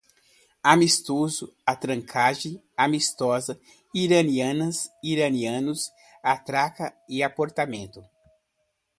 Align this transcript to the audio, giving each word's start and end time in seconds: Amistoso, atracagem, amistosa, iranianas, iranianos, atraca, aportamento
Amistoso, 0.69 1.47
atracagem, 1.73 2.55
amistosa, 2.85 3.55
iranianas, 4.03 4.79
iranianos, 5.03 5.91
atraca, 6.23 6.91
aportamento 7.23 8.03